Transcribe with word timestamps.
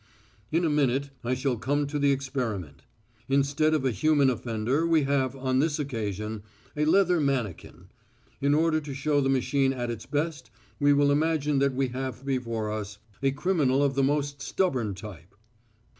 "In 0.51 0.65
a 0.65 0.69
minute 0.71 1.11
I 1.23 1.35
shall 1.35 1.57
come 1.57 1.85
to 1.85 1.99
the 1.99 2.11
experiment. 2.11 2.85
Instead 3.29 3.75
of 3.75 3.85
a 3.85 3.91
human 3.91 4.31
offender 4.31 4.83
we 4.87 5.03
have, 5.03 5.35
on 5.35 5.59
this 5.59 5.77
occasion, 5.77 6.41
a 6.75 6.85
leather 6.85 7.19
mannikin. 7.21 7.87
In 8.41 8.55
order 8.55 8.81
to 8.81 8.95
show 8.95 9.21
the 9.21 9.29
machine 9.29 9.73
at 9.73 9.91
its 9.91 10.07
best 10.07 10.49
we 10.79 10.91
will 10.91 11.11
imagine 11.11 11.59
that 11.59 11.75
we 11.75 11.89
have 11.89 12.25
before 12.25 12.71
us 12.71 12.97
a 13.21 13.29
criminal 13.29 13.83
of 13.83 13.93
the 13.93 14.01
most 14.01 14.41
stubborn 14.41 14.95
type. 14.95 15.35